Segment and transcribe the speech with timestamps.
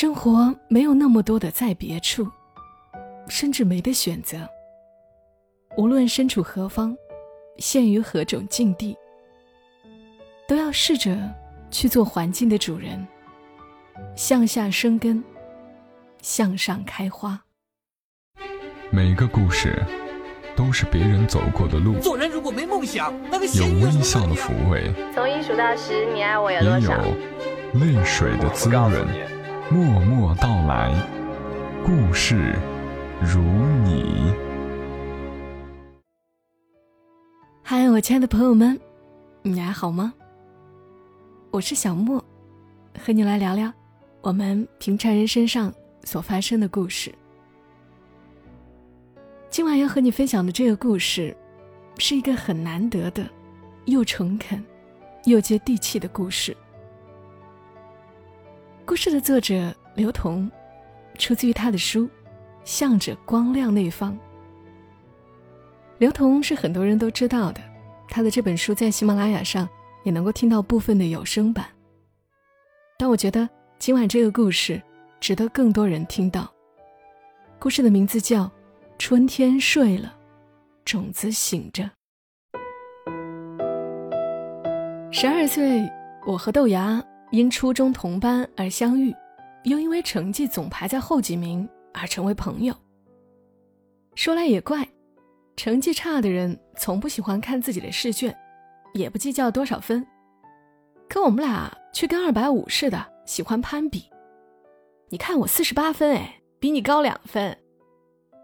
[0.00, 2.26] 生活没有那么多的在别处，
[3.28, 4.48] 甚至没得选择。
[5.76, 6.96] 无论身处何方，
[7.58, 8.96] 陷于何种境地，
[10.48, 11.14] 都要试着
[11.70, 13.06] 去做环境的主人，
[14.16, 15.22] 向下生根，
[16.22, 17.38] 向上开花。
[18.90, 19.84] 每个故事
[20.56, 27.02] 都是别人走过的路，做人如果没梦想，那个有微笑的抚慰，从一数到十，你爱我有多少？
[27.02, 29.06] 也有泪水的滋润，
[29.72, 30.92] 默默到来，
[31.86, 32.58] 故事
[33.22, 33.40] 如
[33.84, 34.34] 你。
[37.62, 38.76] 嗨，我亲爱的朋友们，
[39.42, 40.12] 你还好吗？
[41.52, 42.18] 我是小莫，
[43.00, 43.72] 和你来聊聊
[44.22, 47.14] 我们平常人身上所发生的故事。
[49.50, 51.36] 今晚要和你分享的这个故事，
[51.96, 53.24] 是一个很难得的、
[53.84, 54.64] 又诚恳、
[55.26, 56.56] 又接地气的故事。
[58.84, 60.50] 故事的作者刘同，
[61.18, 62.04] 出自于他的书
[62.64, 64.12] 《向着光亮那方》。
[65.98, 67.60] 刘同是很多人都知道的，
[68.08, 69.68] 他的这本书在喜马拉雅上
[70.02, 71.66] 也能够听到部分的有声版。
[72.98, 74.80] 但我觉得今晚这个故事
[75.20, 76.50] 值得更多人听到。
[77.58, 78.50] 故事的名字叫。
[79.02, 80.14] 春天睡了，
[80.84, 81.90] 种子醒着。
[85.10, 85.90] 十二岁，
[86.26, 89.14] 我和豆芽因初中同班而相遇，
[89.64, 92.74] 又因为成绩总排在后几名而成为朋友。
[94.14, 94.86] 说来也怪，
[95.56, 98.36] 成绩差的人从不喜欢看自己的试卷，
[98.94, 100.04] 也不计较多少分，
[101.08, 104.04] 可我们俩却跟二百五似的喜欢攀比。
[105.08, 107.56] 你看我四十八分，哎，比你高两分。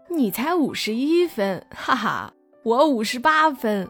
[0.09, 3.89] 你才五十一分，哈哈，我五十八分。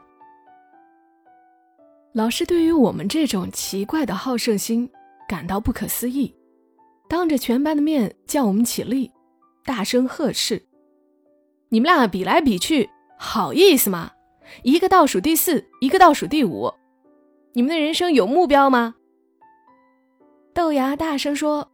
[2.17, 4.89] 老师对于我们这种奇怪的好胜心
[5.29, 6.33] 感到不可思议，
[7.07, 9.11] 当着全班的面叫我们起立，
[9.63, 10.65] 大声呵斥
[11.69, 14.13] ：“你们俩比来比去，好意思吗？
[14.63, 16.73] 一个倒数第四，一个倒数第五，
[17.53, 18.95] 你们的人生有目标吗？”
[20.55, 21.71] 豆芽大声说：“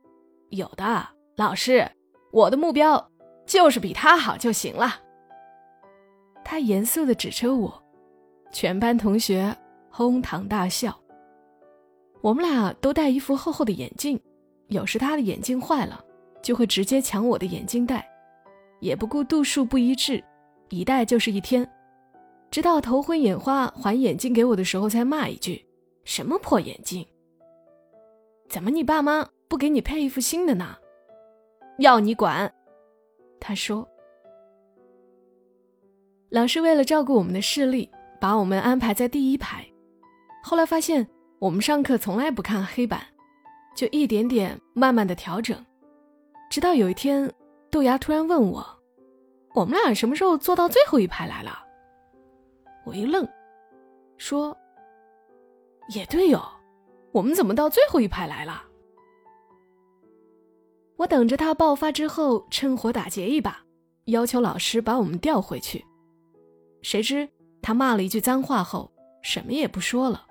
[0.51, 1.89] 有的，老师，
[2.33, 3.09] 我的目标。”
[3.47, 4.99] 就是比他好就行了。
[6.43, 7.83] 他严肃的指着我，
[8.51, 9.55] 全班同学
[9.95, 10.99] 哄堂大笑。
[12.19, 14.19] 我们俩都戴一副厚厚的眼镜，
[14.69, 16.03] 有时他的眼镜坏了，
[16.41, 18.03] 就会直接抢我的眼镜戴，
[18.79, 20.23] 也不顾度数不一致，
[20.69, 21.69] 一戴就是一天。
[22.49, 25.63] 直到头昏眼花还眼镜给我的时候，才骂一句
[26.05, 27.05] ：“什么破眼镜？
[28.49, 30.75] 怎么你爸妈不给你配一副新的呢？
[31.77, 32.51] 要你管！”
[33.39, 33.87] 他说
[36.29, 39.63] ：“老师为了照顾我们的视力，把我们安排在第一排。
[40.45, 41.07] 后来发现
[41.39, 43.01] 我们上课从来不看黑板，
[43.73, 45.57] 就一点点慢慢的调整。
[46.49, 47.31] 直到有一天，
[47.71, 48.63] 豆芽突然问我
[49.55, 51.63] ：‘我们俩什么时候坐到最后一排来了？’
[52.85, 53.25] 我一愣，
[54.17, 54.55] 说
[55.95, 56.43] ：‘也对哟，
[57.13, 58.65] 我们怎么到最后一排来了？’”
[60.97, 63.63] 我等着他爆发之后，趁火打劫一把，
[64.05, 65.83] 要求老师把我们调回去。
[66.81, 67.29] 谁知
[67.61, 70.27] 他骂了一句脏话后，什么也不说了。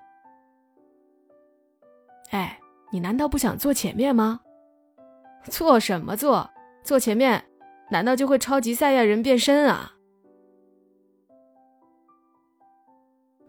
[2.33, 2.59] 哎，
[2.91, 4.41] 你难道不想坐前面吗？
[5.45, 6.51] 坐什么坐？
[6.83, 7.45] 坐前面，
[7.91, 9.93] 难道就会超级赛亚人变身啊？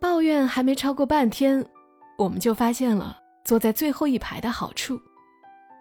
[0.02, 1.66] 抱怨还没超过半天，
[2.18, 5.00] 我们就发现了坐在最后一排的好处。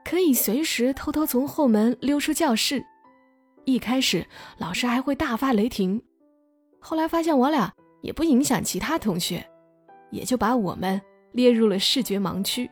[0.04, 2.84] 可以随时偷偷从后门溜出教室。
[3.64, 4.24] 一开始
[4.58, 6.00] 老师还会大发雷霆，
[6.80, 9.44] 后来发现我俩也不影响其他同学，
[10.10, 11.00] 也就把我们
[11.32, 12.70] 列入了视觉盲区。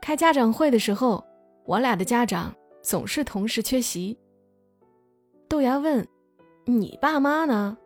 [0.00, 1.24] 开家长会的时候，
[1.64, 4.18] 我俩的家长总是同时缺席。
[5.48, 6.06] 豆芽问
[6.64, 7.76] ：“你爸妈呢？”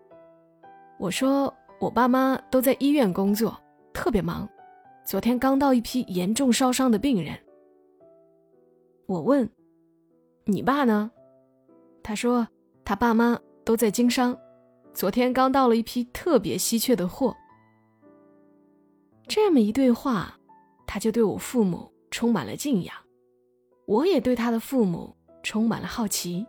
[0.99, 3.59] 我说：“我爸妈都在医院工作，
[3.93, 4.49] 特别忙。
[5.05, 7.39] 昨天刚到一批严重烧伤的病人。”
[9.07, 9.49] 我问
[10.47, 11.11] ：“你爸呢？”
[12.03, 12.47] 他说
[12.85, 14.39] ：“他爸妈都在经商，
[14.93, 17.35] 昨天刚到了一批特别稀缺的货。”
[19.27, 20.39] 这么一对话，
[20.87, 22.95] 他就对我父母充满了敬仰，
[23.87, 25.13] 我也对他的父母
[25.43, 26.47] 充满了好奇。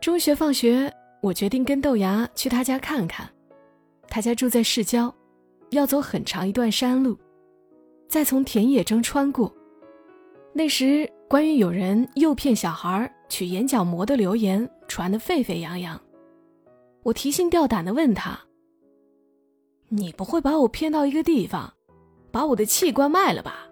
[0.00, 0.90] 中学放学，
[1.20, 3.28] 我决定跟豆芽去他家看看。
[4.08, 5.14] 他家住在市郊，
[5.68, 7.14] 要走很长一段山路，
[8.08, 9.54] 再从田野中穿过。
[10.54, 16.00] 那时，关于有人诱骗小孩取眼角膜的流言传得沸沸扬扬。
[17.02, 18.40] 我提心吊胆地问他
[19.90, 21.74] ：“你不会把我骗到一个地方，
[22.32, 23.68] 把我的器官卖了吧？”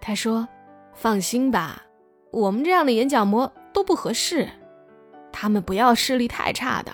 [0.00, 0.48] 他说
[0.94, 1.82] ：“放心吧，
[2.30, 4.48] 我们这样的眼角膜都不合适，
[5.30, 6.92] 他们不要视力太差的。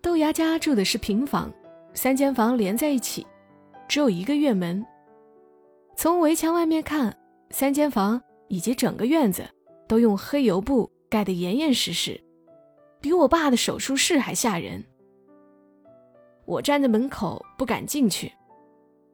[0.00, 1.52] 豆芽家住的是平房，
[1.92, 3.26] 三间房连在一起，
[3.86, 4.84] 只有一个院门。
[5.94, 7.14] 从围墙外面看，
[7.50, 9.44] 三间房以及整个院子
[9.86, 12.18] 都用黑油布盖得严严实实，
[13.00, 14.82] 比我爸的手术室还吓人。
[16.44, 18.32] 我站在门口不敢进去，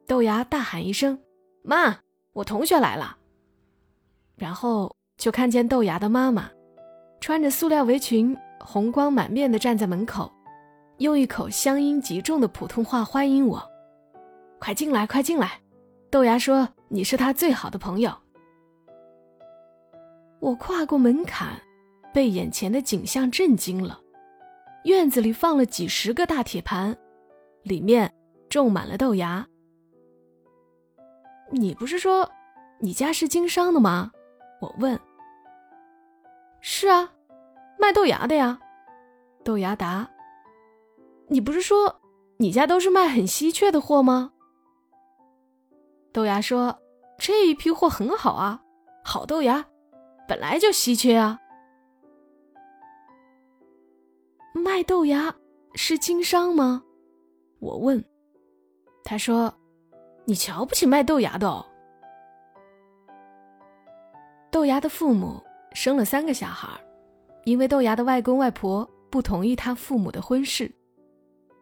[0.07, 1.17] 豆芽大喊一声
[1.63, 1.99] ：“妈，
[2.33, 3.17] 我同学来了。”
[4.35, 6.49] 然后就看见豆芽的妈妈，
[7.21, 10.31] 穿着塑料围裙，红光满面的站在门口。
[10.97, 13.63] 用一口乡音极重的普通话欢迎我，
[14.59, 15.59] 快进来，快进来！
[16.09, 18.11] 豆芽说：“你是他最好的朋友。”
[20.41, 21.61] 我跨过门槛，
[22.13, 23.99] 被眼前的景象震惊了。
[24.85, 26.97] 院子里放了几十个大铁盘，
[27.69, 28.11] 里面
[28.49, 29.47] 种满了豆芽。
[31.51, 32.29] 你不是说
[32.79, 34.11] 你家是经商的吗？
[34.59, 34.99] 我问。
[36.61, 37.13] 是啊，
[37.77, 38.59] 卖豆芽的呀。
[39.45, 40.09] 豆芽答。
[41.27, 42.01] 你不是说
[42.37, 44.33] 你家都是卖很稀缺的货吗？
[46.11, 46.79] 豆芽说
[47.19, 48.63] ：“这一批货很好啊，
[49.03, 49.63] 好豆芽
[50.27, 51.37] 本来就稀缺啊。”
[54.55, 55.35] 卖豆芽
[55.75, 56.83] 是经商吗？
[57.59, 58.03] 我问。
[59.03, 59.53] 他说
[60.25, 61.65] ：“你瞧不起卖豆芽的哦。”
[64.51, 65.41] 豆芽的父母
[65.73, 66.69] 生了三个小孩，
[67.45, 70.71] 因为豆芽的外公外婆不同意他父母的婚事。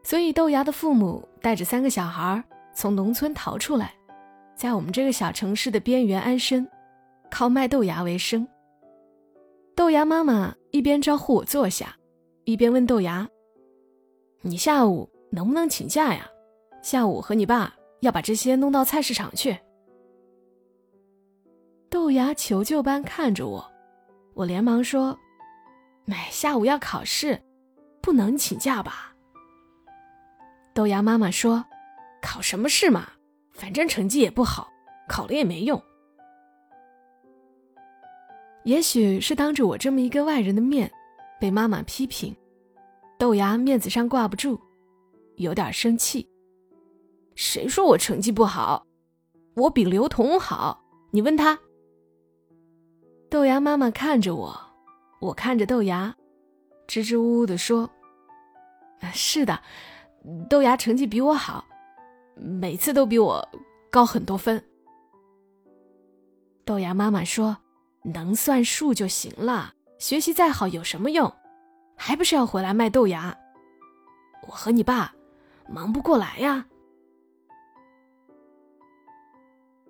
[0.03, 2.41] 所以豆芽的父母带着三个小孩
[2.73, 3.93] 从农村逃出来，
[4.55, 6.67] 在我们这个小城市的边缘安身，
[7.29, 8.47] 靠卖豆芽为生。
[9.75, 11.95] 豆芽妈妈一边招呼我坐下，
[12.45, 13.27] 一边问豆芽
[14.41, 16.27] ：“你下午能不能请假呀？
[16.81, 19.55] 下午和你爸要把这些弄到菜市场去。”
[21.91, 23.71] 豆芽求救般看着我，
[24.33, 25.15] 我连忙说
[26.09, 27.39] ：“哎，下午要考试，
[28.01, 29.13] 不能请假吧？”
[30.73, 31.63] 豆芽妈妈说
[32.19, 33.07] ：“考什么试嘛？
[33.51, 34.67] 反正成绩也不好，
[35.07, 35.79] 考了也没用。
[38.63, 40.91] 也许是当着我这么一个外人的面，
[41.39, 42.35] 被妈妈批评，
[43.19, 44.59] 豆芽面子上挂不住，
[45.37, 46.29] 有点生气。
[47.35, 48.85] 谁说我成绩不好？
[49.55, 51.57] 我比刘同好，你问他。”
[53.29, 54.55] 豆芽妈妈看着我，
[55.19, 56.15] 我看着豆芽，
[56.87, 57.89] 支支吾吾的说
[59.13, 59.59] ：“是的。”
[60.49, 61.63] 豆芽成绩比我好，
[62.35, 63.47] 每次都比我
[63.89, 64.61] 高很多分。
[66.65, 67.57] 豆芽妈妈说
[68.13, 71.33] ：“能算数就行了，学习再好有什么用？
[71.95, 73.37] 还不是要回来卖豆芽？
[74.47, 75.13] 我和你爸
[75.69, 76.65] 忙不过来呀。”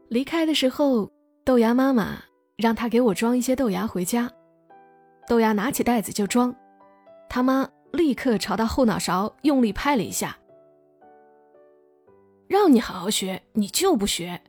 [0.10, 1.12] 离开的时候，
[1.44, 2.24] 豆芽妈妈
[2.56, 4.32] 让他给我装一些豆芽回家。
[5.28, 6.56] 豆芽拿起袋子就装，
[7.30, 7.70] 他妈。
[7.94, 10.38] 立刻朝他后脑勺用力拍了一下，
[12.48, 14.40] 让你好好学，你就不学。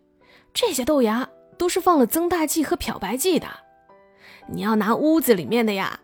[0.52, 1.26] 这些豆芽
[1.56, 3.46] 都是放了增大剂和漂白剂的，
[4.48, 6.00] 你要拿屋子里面的呀。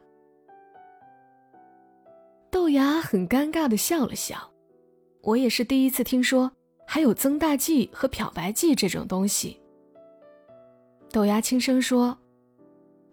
[2.50, 4.50] 豆芽很尴尬的笑了笑，
[5.25, 6.53] 我也是第一次听说
[6.87, 9.59] 还有增大剂和漂白剂这种东西。
[11.11, 12.19] 豆芽轻声说：“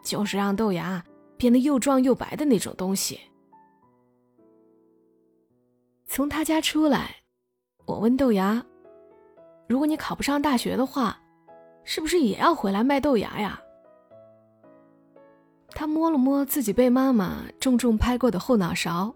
[0.03, 1.03] 就是让豆芽
[1.37, 3.19] 变得又壮又白的那种东西。”
[6.05, 7.15] 从他家出来，
[7.85, 8.65] 我问豆芽
[9.69, 11.17] ：“如果你考不上大学的话，
[11.85, 13.61] 是不是也要回来卖豆芽呀？”
[15.73, 19.15] 他摸了摸自己被妈妈重重拍过的后脑勺，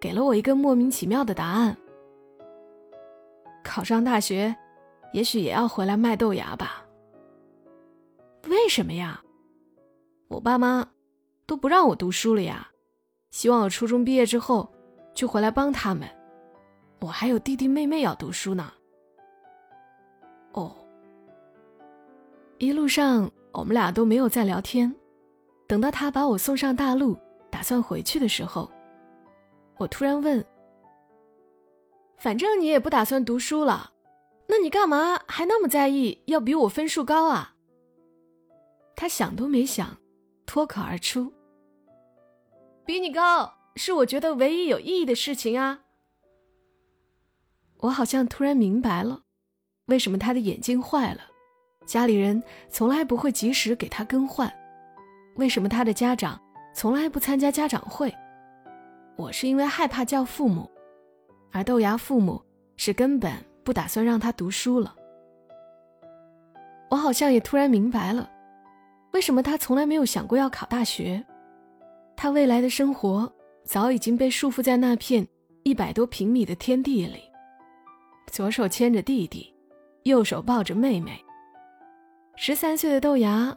[0.00, 1.76] 给了我一个莫名其妙的答案
[3.78, 4.56] ：“考上大学，
[5.12, 6.84] 也许也要回来卖豆芽吧。”
[8.50, 9.22] 为什么呀？
[10.26, 10.84] 我爸妈
[11.46, 12.68] 都不让我读书了呀，
[13.30, 14.68] 希望我初中毕业之后。
[15.14, 16.08] 就回来帮他们，
[17.00, 18.72] 我还有弟弟妹妹要读书呢。
[20.52, 20.76] 哦，
[22.58, 24.92] 一路上我们俩都没有再聊天。
[25.66, 27.16] 等到他把我送上大路，
[27.50, 28.70] 打算回去的时候，
[29.76, 30.44] 我突然问
[32.18, 33.92] ：“反正你也不打算读书了，
[34.48, 37.54] 那你干嘛还那么在意要比我分数高啊？”
[38.96, 39.98] 他想都没想，
[40.44, 41.32] 脱口而出
[42.84, 45.82] ：“比你高。”是我觉得唯一有意义的事情啊！
[47.76, 49.22] 我好像突然明白了，
[49.86, 51.20] 为什么他的眼镜坏了，
[51.86, 54.48] 家里人从来不会及时给他更换；
[55.36, 56.42] 为什么他的家长
[56.74, 58.12] 从来不参加家长会。
[59.16, 60.68] 我是因为害怕叫父母，
[61.50, 62.42] 而豆芽父母
[62.76, 63.32] 是根本
[63.64, 64.94] 不打算让他读书了。
[66.90, 68.30] 我好像也突然明白了，
[69.12, 71.22] 为什么他从来没有想过要考大学。
[72.16, 73.30] 他未来的生活
[73.64, 75.26] 早已经被束缚在那片
[75.62, 77.20] 一百多平米的天地里，
[78.32, 79.54] 左手牵着弟弟，
[80.04, 81.22] 右手抱着妹妹。
[82.36, 83.56] 十三岁的豆芽，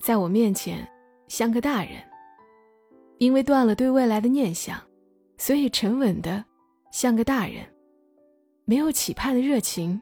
[0.00, 0.88] 在我面前
[1.28, 1.92] 像个大人，
[3.18, 4.80] 因为断了对未来的念想，
[5.36, 6.44] 所以沉稳的
[6.92, 7.64] 像个大人，
[8.66, 9.98] 没有期盼的热情，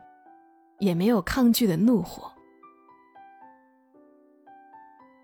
[0.81, 2.31] 也没有抗拒的怒火。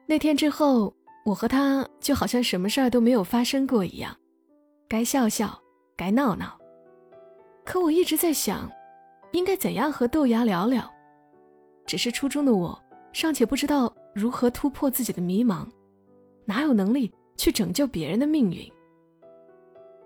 [0.06, 0.94] 那天之后，
[1.24, 4.16] 我和他就好像什么事儿都没有发生过一样，
[4.86, 5.60] 该笑笑，
[5.96, 6.56] 该闹闹。
[7.64, 8.70] 可我一直在想，
[9.32, 10.88] 应该怎样和豆芽聊聊。
[11.84, 12.80] 只是初中的我，
[13.12, 15.66] 尚且不知道如何突破自己的迷茫，
[16.44, 18.72] 哪有能力去拯救别人的命运？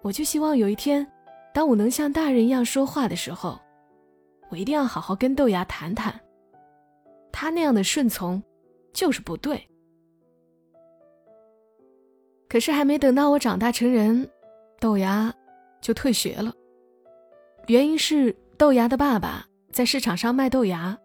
[0.01, 1.07] 我就希望有一天，
[1.53, 3.59] 当我能像大人一样说话的时候，
[4.51, 6.19] 我一定要好好跟豆芽谈谈。
[7.33, 8.43] 他那样的顺从，
[8.93, 9.69] 就是不对。
[12.49, 14.29] 可是还没等到我长大成人，
[14.81, 15.33] 豆芽
[15.81, 16.53] 就退学了。
[17.67, 20.99] 原因是豆芽的爸爸在市场上卖豆芽，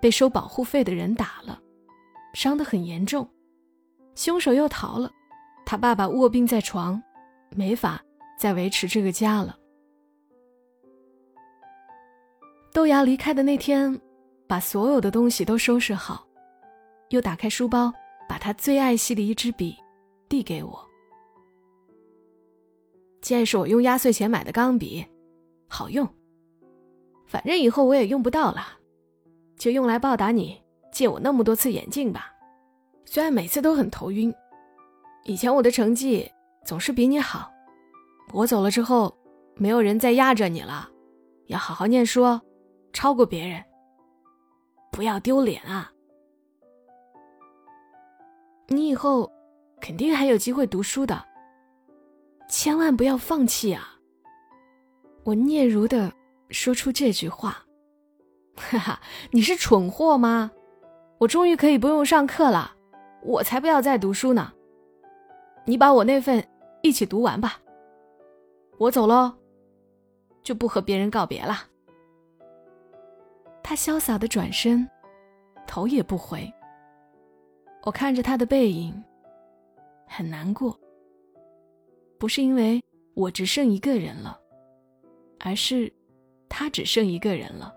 [0.00, 1.60] 被收保护费的人打了，
[2.34, 3.28] 伤得很严重，
[4.14, 5.10] 凶手又逃了，
[5.66, 7.02] 他爸爸卧病在床，
[7.56, 8.00] 没法
[8.38, 9.56] 再维持这个家了。
[12.72, 14.00] 豆芽离开的那天，
[14.46, 16.26] 把所有的东西都收拾好，
[17.10, 17.92] 又打开书包，
[18.26, 19.76] 把他最爱惜的一支笔
[20.26, 20.88] 递给我。
[23.20, 25.04] 这是我用压岁钱买的钢笔，
[25.68, 26.08] 好用。
[27.26, 28.66] 反正以后我也用不到了，
[29.58, 30.58] 就用来报答你
[30.90, 32.32] 借我那么多次眼镜吧。
[33.04, 34.32] 虽然每次都很头晕，
[35.24, 36.26] 以前我的成绩
[36.64, 37.52] 总是比你好。
[38.32, 39.14] 我走了之后，
[39.56, 40.88] 没有人再压着你了，
[41.48, 42.22] 要好好念书，
[42.92, 43.62] 超过别人，
[44.90, 45.90] 不要丢脸啊！
[48.68, 49.30] 你以后
[49.80, 51.24] 肯定还有机会读书的。
[52.48, 53.98] 千万不要放弃啊！
[55.24, 56.12] 我嗫嚅的
[56.50, 57.64] 说出这句话，
[58.56, 60.50] 哈哈，你是蠢货吗？
[61.18, 62.76] 我终于可以不用上课了，
[63.22, 64.52] 我才不要再读书呢！
[65.64, 66.46] 你把我那份
[66.82, 67.58] 一起读完吧。
[68.78, 69.32] 我走喽，
[70.42, 71.71] 就不和别人告别了。
[73.62, 74.88] 他潇洒的转身，
[75.66, 76.52] 头也不回。
[77.84, 79.02] 我看着他的背影，
[80.06, 80.78] 很难过。
[82.18, 82.82] 不是因为
[83.14, 84.38] 我只剩一个人了，
[85.40, 85.92] 而是
[86.48, 87.74] 他只剩一个人了。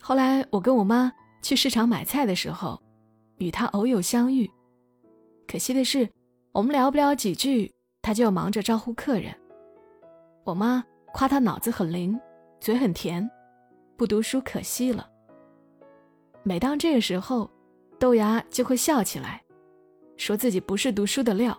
[0.00, 1.12] 后来我跟我妈
[1.42, 2.80] 去市场买菜的时候，
[3.38, 4.50] 与他偶有相遇。
[5.46, 6.08] 可惜的是，
[6.52, 9.34] 我们聊不了几句，他就要忙着招呼客人。
[10.44, 12.18] 我妈夸他脑子很灵，
[12.60, 13.28] 嘴很甜，
[13.96, 15.08] 不读书可惜了。
[16.42, 17.50] 每当这个时候，
[17.98, 19.42] 豆芽就会笑起来，
[20.16, 21.58] 说自己不是读书的料。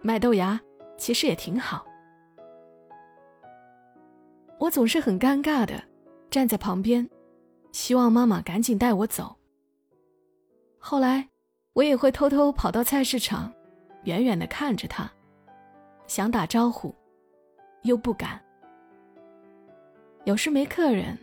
[0.00, 0.58] 卖豆芽
[0.96, 1.84] 其实也挺好，
[4.60, 5.82] 我总是很尴尬的
[6.30, 7.08] 站在旁边，
[7.72, 9.34] 希望妈妈赶紧带我走。
[10.78, 11.28] 后来
[11.72, 13.52] 我也会偷偷跑到菜市场，
[14.04, 15.10] 远远的看着他，
[16.06, 16.94] 想打招呼，
[17.82, 18.40] 又不敢。
[20.24, 21.18] 有时没客人，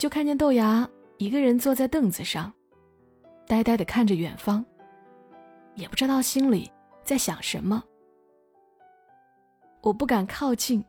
[0.00, 0.88] 就看见豆芽
[1.18, 2.50] 一个人坐在凳子上，
[3.46, 4.64] 呆呆的看着远方，
[5.74, 6.72] 也不知道心里
[7.04, 7.84] 在想什么。
[9.82, 10.82] 我不敢靠近，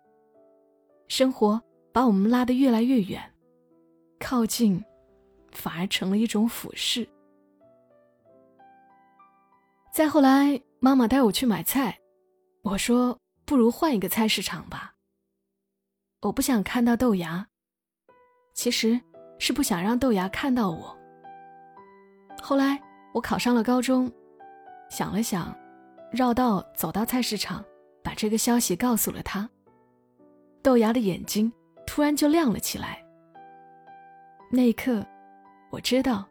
[1.10, 3.22] 生活把我们拉得越来越远，
[4.18, 4.82] 靠近
[5.52, 7.06] 反而成了一种俯视。
[9.94, 12.00] 再后来，妈妈带我去买菜，
[12.62, 14.94] 我说不如换一个菜市场吧。
[16.22, 17.46] 我不想看到豆芽，
[18.54, 19.00] 其实
[19.40, 20.98] 是不想让豆芽看到我。
[22.42, 22.80] 后来
[23.14, 24.12] 我考上了高中，
[24.90, 25.56] 想了想，
[26.12, 27.64] 绕道走到菜市场。
[28.04, 29.48] 把这个消息告诉了他，
[30.64, 31.54] 豆芽的眼睛
[31.86, 33.00] 突然就亮了起来。
[34.50, 35.06] 那一刻，
[35.70, 36.28] 我知道，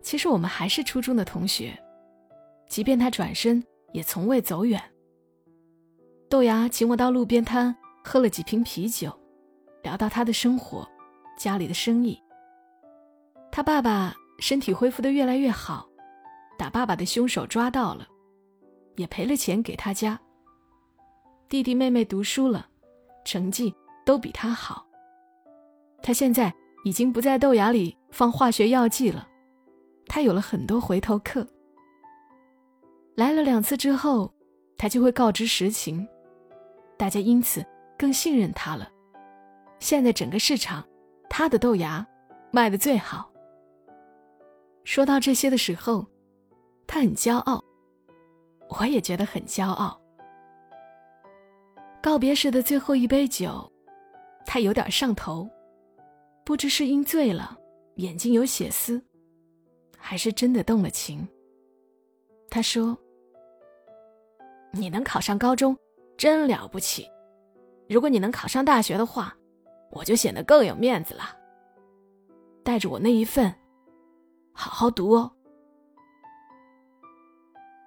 [0.00, 1.76] 其实我们还是初中的同学，
[2.68, 3.60] 即便他转身，
[3.92, 4.80] 也从未走远。
[6.30, 9.12] 豆芽请我到路边摊喝了几瓶啤酒，
[9.82, 10.88] 聊到他的生活，
[11.38, 12.22] 家里的生意。
[13.50, 15.88] 他爸爸身体恢复的越来越好，
[16.58, 18.06] 打爸爸的凶手抓到了，
[18.96, 20.20] 也赔了钱给他家。
[21.48, 22.68] 弟弟妹妹读书了，
[23.24, 24.86] 成绩都比他好。
[26.02, 26.52] 他现在
[26.84, 29.26] 已经不在豆芽里放化学药剂了，
[30.06, 31.46] 他有了很多回头客。
[33.16, 34.32] 来了两次之后，
[34.76, 36.06] 他就会告知实情，
[36.96, 37.64] 大家因此
[37.98, 38.88] 更信任他了。
[39.80, 40.86] 现在整个市场，
[41.28, 42.06] 他的豆芽
[42.50, 43.30] 卖的最好。
[44.84, 46.06] 说到这些的时候，
[46.86, 47.62] 他很骄傲，
[48.68, 50.00] 我也觉得很骄傲。
[52.02, 53.70] 告别时的最后一杯酒，
[54.46, 55.48] 他有点上头，
[56.44, 57.58] 不知是因醉了，
[57.96, 59.02] 眼睛有血丝，
[59.96, 61.28] 还是真的动了情。
[62.48, 62.96] 他说
[64.72, 65.76] ：“你能考上高中，
[66.16, 67.06] 真了不起。
[67.88, 69.36] 如果你能考上大学的话，
[69.90, 71.36] 我就显得更有面子了。
[72.62, 73.54] 带着我那一份。”
[74.52, 75.30] 好好读哦。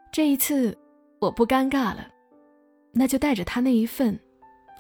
[0.10, 0.78] 这一次
[1.20, 2.10] 我不尴尬了，
[2.94, 4.18] 那就带着他那一份，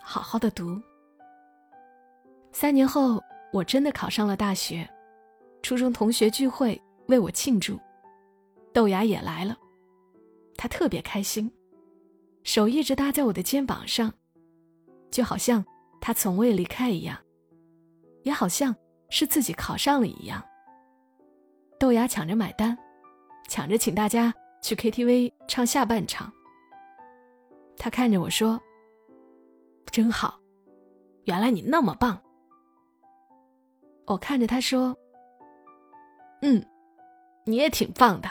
[0.01, 0.82] 好好的读。
[2.54, 4.90] 三年后，我真的考上了大学，
[5.62, 7.78] 初中同学聚会为我庆祝，
[8.74, 9.58] 豆芽也来了，
[10.58, 11.51] 他特别开心，
[12.44, 14.13] 手一直搭在我的肩膀上，
[15.10, 15.66] 就好像
[16.01, 17.17] 他从未离开一样，
[18.24, 18.75] 也好像
[19.10, 20.43] 是自己考上了一样。
[21.79, 22.77] 豆芽抢着买单，
[23.48, 26.34] 抢着请大家去 KTV 唱下半场。
[27.77, 28.60] 他看着我说
[29.91, 30.39] ：“真好，
[31.25, 32.22] 原来你那么棒。”
[34.05, 34.96] 我看着他说
[36.41, 36.63] ：“嗯，
[37.46, 38.29] 你也挺棒的，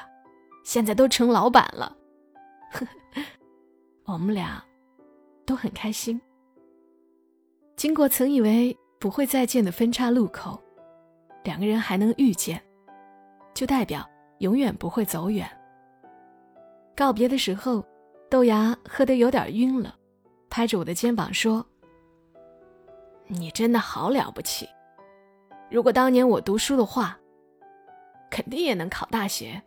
[0.65, 1.97] 现在都成老板了。”
[2.71, 3.23] 呵 呵
[4.05, 4.63] 我们俩
[5.45, 6.21] 都很开心。
[7.81, 10.63] 经过曾以为不会再见的分岔路口，
[11.45, 12.63] 两个人还能遇见。
[13.55, 14.07] 就代表
[14.41, 15.49] 永远不会走远。
[16.95, 17.83] 告别的时候，
[18.29, 19.97] 豆芽喝得有点晕了，
[20.51, 21.65] 拍着我的肩膀说
[23.29, 24.69] ：“你真的好了不起！
[25.71, 27.19] 如果当年我读书的话，
[28.31, 29.59] 肯定也能考大学。”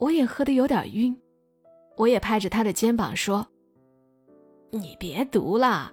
[0.00, 1.14] 我也喝得有点晕，
[1.98, 3.46] 我也拍着他的肩膀说
[4.74, 5.92] ：“你别读了，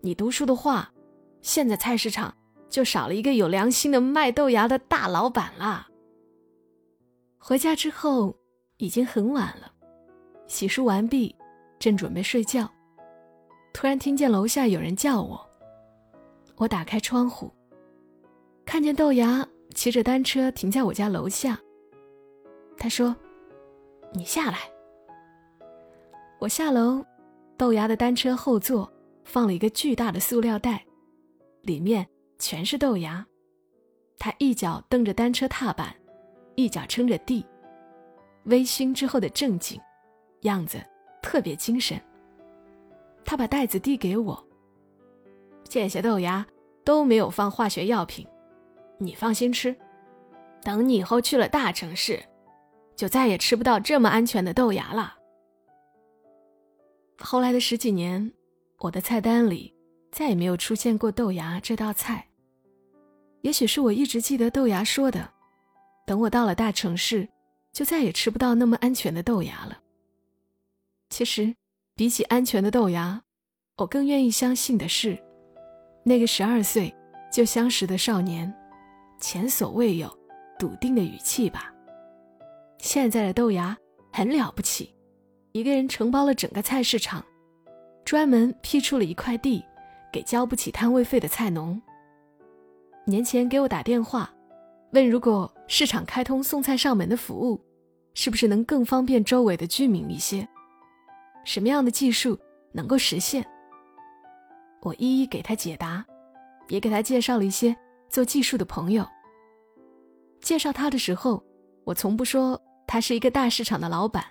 [0.00, 0.92] 你读书的话，
[1.40, 2.34] 现在菜市场……”
[2.70, 5.86] 就少了一个有良心的卖豆芽的大老板啦。
[7.38, 8.36] 回家之后
[8.78, 9.70] 已经很晚了，
[10.48, 11.32] 洗漱完毕，
[11.78, 12.68] 正准备睡觉，
[13.72, 15.48] 突然听见楼下有人叫我。
[16.56, 17.48] 我打开窗户，
[18.64, 21.56] 看见豆芽骑着单车停在我家楼下。
[22.76, 23.14] 他说
[24.12, 24.58] ：“你下来。”
[26.40, 27.04] 我下楼，
[27.56, 28.92] 豆芽的单车后座
[29.24, 30.84] 放了一个巨大的塑料袋，
[31.62, 32.06] 里面。
[32.36, 33.24] 全是豆芽，
[34.18, 35.94] 他一脚蹬着单车踏板，
[36.56, 37.46] 一脚撑着地，
[38.46, 39.80] 微醺之后的正经
[40.40, 40.78] 样子
[41.22, 41.98] 特别精神。
[43.24, 44.46] 他把袋子递给我，
[45.62, 46.44] 这些豆芽
[46.84, 48.26] 都没有放化学药品，
[48.98, 49.74] 你放心吃。
[50.62, 52.20] 等你以后去了大城市，
[52.96, 55.14] 就再也吃不到这么安全的豆芽了。
[57.18, 58.32] 后来的十几年，
[58.78, 59.72] 我的菜单里。
[60.14, 62.24] 再也没有出现过豆芽这道菜。
[63.40, 65.28] 也许是我一直记得豆芽说的
[66.06, 67.28] ：“等我到了大城市，
[67.72, 69.76] 就再也吃不到那么安全的豆芽了。”
[71.10, 71.52] 其实，
[71.96, 73.20] 比起安全的豆芽，
[73.76, 75.20] 我更愿意相信的是，
[76.04, 76.94] 那个十二岁
[77.32, 78.54] 就相识的少年，
[79.20, 80.08] 前所未有
[80.60, 81.74] 笃定的语气吧。
[82.78, 83.76] 现在的豆芽
[84.12, 84.93] 很了不起，
[85.54, 87.24] 一个人承包了整个菜市场，
[88.04, 89.64] 专门辟出了一块地。
[90.12, 91.80] 给交不起摊位费的菜农。
[93.04, 94.32] 年前给我打电话，
[94.92, 97.60] 问如果市场开通送菜上门的服务，
[98.14, 100.46] 是不是能更方便周围的居民一些？
[101.44, 102.38] 什么样的技术
[102.70, 103.44] 能够实现？
[104.82, 106.04] 我一一给他解答，
[106.68, 107.76] 也给他介绍了一些
[108.08, 109.04] 做技术的朋友。
[110.40, 111.42] 介绍他的时候，
[111.82, 114.24] 我从不说他是一个大市场的老板，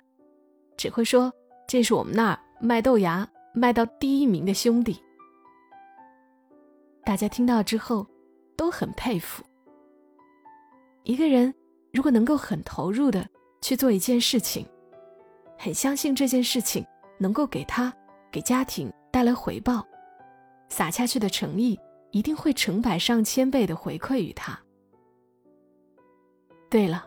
[0.77, 1.31] 只会说
[1.67, 5.01] 这是我们那儿卖豆芽卖到第一名的兄弟。
[7.03, 8.07] 大家听到之后，
[8.55, 9.43] 都很佩服。
[11.03, 11.53] 一个人
[11.91, 13.27] 如果能够很投入的
[13.61, 14.65] 去做一件事情，
[15.57, 16.85] 很相信这件事情
[17.17, 17.93] 能够给他、
[18.31, 19.85] 给家庭带来回报，
[20.69, 21.77] 撒下去的诚意
[22.11, 24.57] 一定会成百上千倍的回馈于他。
[26.69, 27.05] 对了，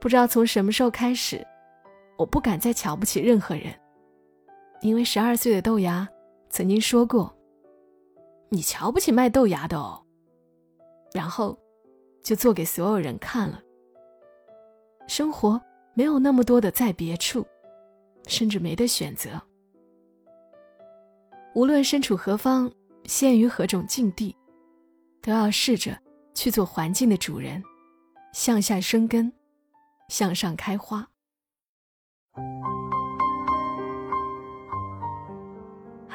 [0.00, 1.46] 不知道从什么时候开始，
[2.16, 3.74] 我不敢再瞧不起任何人，
[4.80, 6.08] 因为十二岁的豆芽
[6.50, 7.34] 曾经说过。
[8.48, 10.04] 你瞧不起卖豆芽的哦，
[11.14, 11.58] 然后
[12.22, 13.62] 就做给所有人看了。
[15.08, 15.58] 生活
[15.94, 17.46] 没有那么多的在别处，
[18.26, 19.30] 甚至没得选择。
[21.54, 22.70] 无论身处何方，
[23.04, 24.36] 陷于何种境地，
[25.22, 25.98] 都要试着
[26.34, 27.62] 去做环境的主人，
[28.34, 29.32] 向下生根，
[30.08, 31.08] 向上开花。
[32.34, 32.40] 好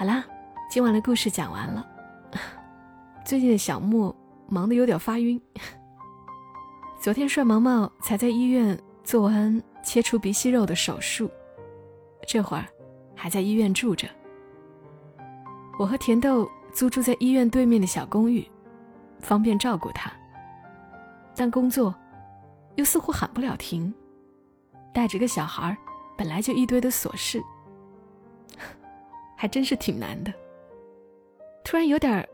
[0.03, 0.25] 啦，
[0.69, 1.87] 今晚的故事讲完了。
[3.23, 4.15] 最近的小莫
[4.47, 5.39] 忙得有点发晕，
[6.99, 11.29] 昨天帅毛毛才在医院做完切除鼻息肉的手术，
[12.27, 12.65] 这会儿
[13.15, 14.07] 还在医院住着。
[15.77, 18.43] 我和甜豆租住在医院对面的小公寓，
[19.19, 20.11] 方便照顾他。
[21.35, 21.93] 但工作
[22.75, 23.93] 又似乎喊不了停，
[24.91, 25.77] 带着个小孩儿
[26.17, 27.41] 本来就一堆的琐事，
[29.37, 30.33] 还真是挺难的。
[31.63, 32.27] 突然有点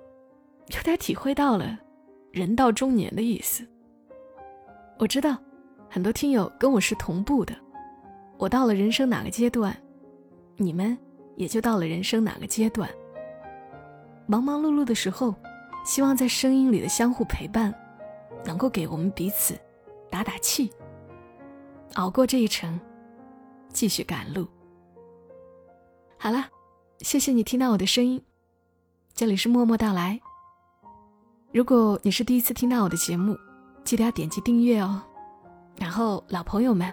[0.68, 1.78] 有点体会到了
[2.32, 3.68] “人到中年”的意思。
[4.98, 5.38] 我知道，
[5.90, 7.54] 很多听友跟我是同步的。
[8.38, 9.76] 我到了人生哪个阶段，
[10.56, 10.98] 你们
[11.36, 12.90] 也就到了人生哪个阶段。
[14.26, 15.36] 忙忙碌碌的时候，
[15.84, 17.74] 希望在声音里的相互陪伴，
[18.46, 19.54] 能够给我们彼此
[20.10, 20.72] 打打气，
[21.96, 22.80] 熬过这一程，
[23.74, 24.48] 继续赶路。
[26.18, 26.48] 好了，
[27.00, 28.24] 谢谢你听到我的声音，
[29.14, 30.20] 这里是默默到来。
[31.52, 33.38] 如果你是第一次听到我的节目，
[33.84, 35.02] 记得要点击订阅哦，
[35.76, 36.92] 然后老朋友们，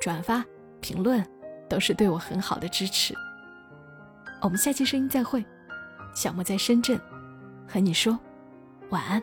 [0.00, 0.44] 转发、
[0.80, 1.24] 评论
[1.68, 3.14] 都是对我很好的支持。
[4.42, 5.44] 我们下期声音再会，
[6.14, 7.00] 小莫在深圳，
[7.66, 8.18] 和你说
[8.90, 9.22] 晚安。